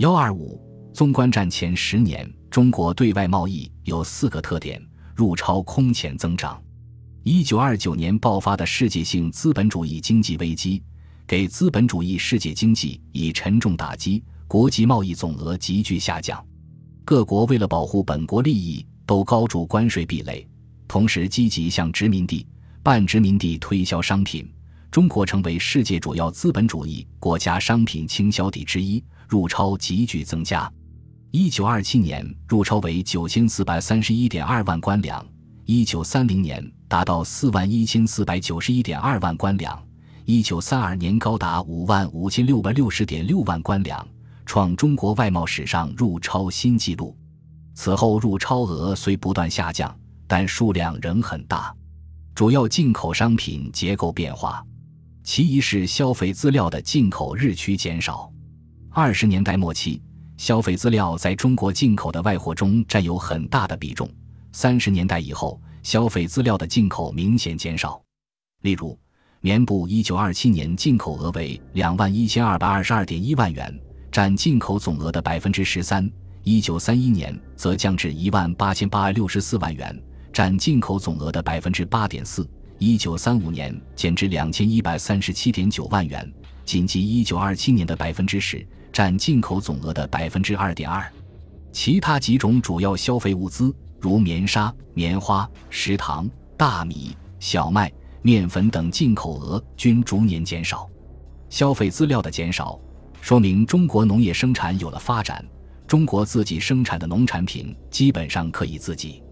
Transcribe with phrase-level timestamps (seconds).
[0.00, 0.58] 幺二五，
[0.94, 4.82] 纵观战前十年，中国对外贸易有四个特点：
[5.14, 6.58] 入超空前增长。
[7.22, 10.82] 一九二九年爆发的世界性资本主义经济危机，
[11.26, 16.42] 给资本主义世界经济以沉重打击，国际贸易总额急剧下降。
[17.04, 20.48] 各国为了保护本国利益，都高筑关税壁垒，
[20.88, 22.46] 同时积极向殖民地、
[22.82, 24.50] 半殖民地推销商品。
[24.90, 30.70] 中国成为世界主要资本主义国家商品倾销地之一，入超急剧增加。
[31.30, 35.24] 一九二七年入超为九千四百三十一点二万官两，
[35.64, 39.80] 一九三零年达到四万一千四百九十一点二万官两，
[40.24, 44.04] 一九三二年高达五万五千六百六十点六万官两，
[44.44, 47.16] 创中国外贸史上入超新纪录。
[47.76, 51.72] 此后入超额虽不断下降，但数量仍很大。
[52.34, 54.64] 主要进口商品结构变化。
[55.22, 58.30] 其一是消费资料的进口日趋减少。
[58.90, 60.00] 二十年代末期，
[60.36, 64.08] 消费资料在中国进口的外货中占有很大的比重。
[64.52, 68.02] 三十年代以后，消费资料的进口明显减少。
[68.62, 68.98] 例如，
[69.40, 73.78] 棉布一九二七年进口额为两万一千二百二十二点一万元，
[74.10, 76.04] 占进口总额的百分之十三；
[76.42, 79.96] 一九三一年则降至一万八千八百六十四万元，
[80.32, 82.48] 占进口总额的百分之八点四。
[82.82, 86.26] 一九三五年减至两千一百三十七点九万元，
[86.64, 91.06] 仅及一九二七年的百分之十，占进口总额的百分之二点二。
[91.72, 100.88] 其他几种主要消费物资，如棉纱、棉花、食糖、大米、小麦、面粉等进口额均逐年减少。
[101.50, 102.80] 消费资料的减少，
[103.20, 105.44] 说明中国农业生产有了发展，
[105.86, 109.22] 中国自己生产的农产品基本上可以自给。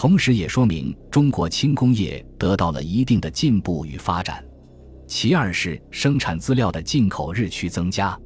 [0.00, 4.44] 同时也说明中国轻工业得到了一定的进步与发展。
[5.08, 8.16] 其二是生产资料的进口日趋增加。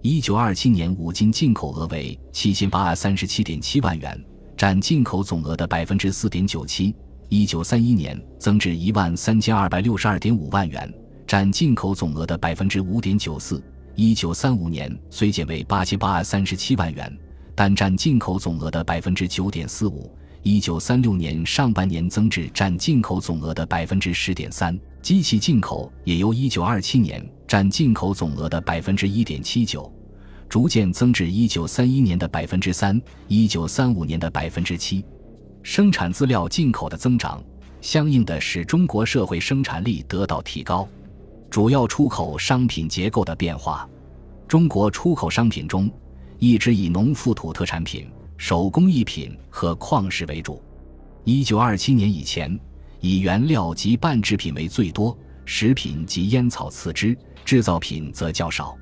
[0.00, 4.18] 一九二七年五金进口额为七千八百三十七点七万元，
[4.56, 6.96] 占进口总额的百分之四点九七。
[7.28, 10.90] 一九三一年增至一万三千二百六十二点五万元，
[11.26, 13.62] 占进口总额的百分之五点九四。
[13.94, 17.14] 一九三五年虽减为八千八百三十七万元，
[17.54, 20.10] 但占进口总额的百分之九点四五。
[20.42, 29.92] 一九三六年上半年增至占进口总额的百分之十点三，机器进口也由一九二七年占进口总额的百分之一点七九，
[30.48, 32.98] 逐渐增至一九三一年的百分之三，
[33.28, 35.04] 一九三五年的百分之七。
[35.62, 37.42] 生产资料进口的增长，
[37.82, 40.88] 相应的使中国社会生产力得到提高。
[41.50, 43.86] 主要出口商品结构的变化，
[44.48, 45.90] 中国出口商品中，
[46.38, 48.08] 一直以农副土特产品。
[48.40, 50.62] 手工艺品和矿石为主。
[51.24, 52.58] 一九二七年以前，
[52.98, 55.14] 以原料及半制品为最多，
[55.44, 57.14] 食品及烟草次之，
[57.44, 58.74] 制造品则较少。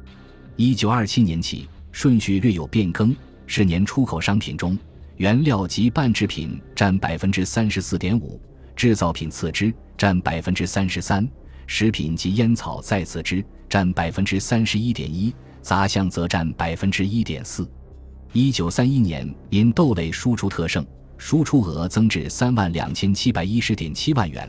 [0.54, 3.14] 一九二七年起，顺序略有变更。
[3.48, 4.78] 是年出口商品中，
[5.16, 8.40] 原料及半制品占百分之三十四点五，
[8.76, 11.28] 制造品次之，占百分之三十三，
[11.66, 17.68] 食品及烟草再次之，占百分之三十一点一，杂项则占百分之一点四。
[18.34, 20.84] 一九三一年，因豆类输出特盛，
[21.16, 24.46] 输出额增至三万两千七百一十点七万元，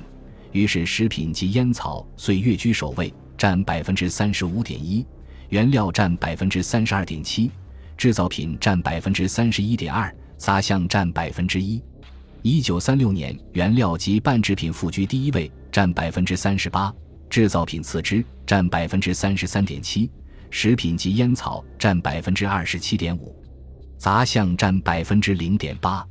[0.52, 5.06] 于是食品及烟草遂跃居首位，占百分之三十五点一，
[5.48, 7.50] 原料占百分之三十二点七，
[7.96, 11.82] 制造品占百分之三十一点二，杂项占百分之一。
[12.42, 16.94] 一九三六年，原料及半制品复居第一位，占百分之三十八，
[17.30, 20.12] 制造品次之，占百分之三十三点七，
[20.50, 23.34] 食品及烟草占百分之二十七点五。
[24.00, 26.08] 杂项占百分之零点八，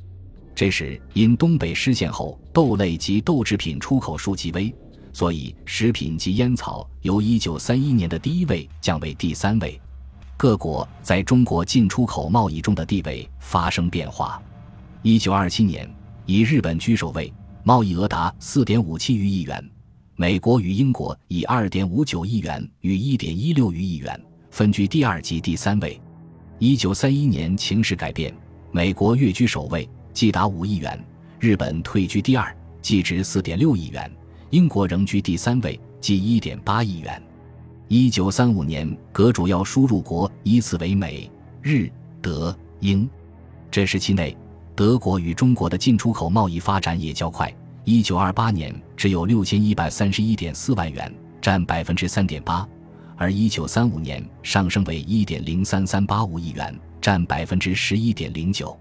[0.55, 4.73] 这时因东北失陷后豆类及豆制品出口数极微，
[5.11, 9.81] 所以食品及烟草由一九三一年的第一位降为第三位。
[10.37, 14.41] 各国在中国进出口贸易中的地位发生变化。
[15.01, 15.91] 一九二七年，
[16.27, 17.33] 以日本居首位，
[17.65, 19.59] 贸易额达四点五七余亿元；
[20.15, 25.99] 美国与英国以二点五九亿元与一点一六余亿元分居第二及第三位。
[26.61, 28.35] 一九三一年情势改变，
[28.73, 30.99] 美国跃居首位，计达五亿元；
[31.39, 32.53] 日本退居第二，
[32.83, 34.11] 计值四点六亿元；
[34.51, 37.23] 英国仍居第三位，计一点八亿元。
[37.87, 41.31] 一九三五年，各主要输入国依次为美、
[41.63, 41.89] 日、
[42.21, 43.09] 德、英。
[43.71, 44.37] 这时期内，
[44.75, 47.55] 德国与中国的进出口贸易发展也较快。
[47.85, 52.69] 一九二八年只有六千一百三十一点四万元，占百分之三点八。
[53.19, 58.79] 而一九三五年上升为一点零三三八五亿元，占百分之十一点零九。